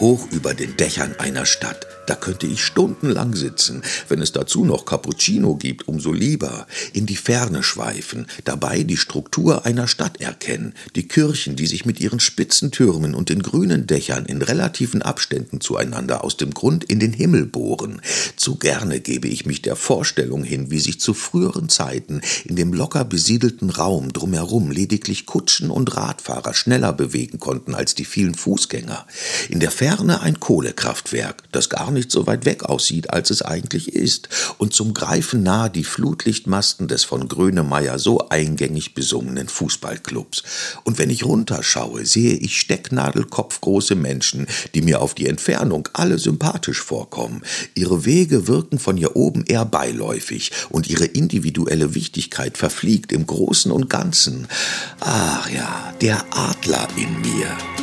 [0.00, 4.84] Hoch über den Dächern einer Stadt da könnte ich stundenlang sitzen, wenn es dazu noch
[4.84, 11.08] Cappuccino gibt, umso lieber, in die Ferne schweifen, dabei die Struktur einer Stadt erkennen, die
[11.08, 16.24] Kirchen, die sich mit ihren spitzen Türmen und den grünen Dächern in relativen Abständen zueinander
[16.24, 18.02] aus dem Grund in den Himmel bohren.
[18.36, 22.72] Zu gerne gebe ich mich der Vorstellung hin, wie sich zu früheren Zeiten in dem
[22.72, 29.06] locker besiedelten Raum drumherum lediglich Kutschen und Radfahrer schneller bewegen konnten als die vielen Fußgänger.
[29.48, 34.28] In der ein Kohlekraftwerk, das gar nicht so weit weg aussieht, als es eigentlich ist,
[34.56, 40.42] und zum Greifen nah die Flutlichtmasten des von Grönemeyer so eingängig besungenen Fußballclubs.
[40.84, 46.80] Und wenn ich runterschaue, sehe ich stecknadelkopfgroße Menschen, die mir auf die Entfernung alle sympathisch
[46.80, 47.42] vorkommen.
[47.74, 53.70] Ihre Wege wirken von hier oben eher beiläufig und ihre individuelle Wichtigkeit verfliegt im Großen
[53.70, 54.48] und Ganzen.
[55.00, 57.73] Ach ja, der Adler in mir.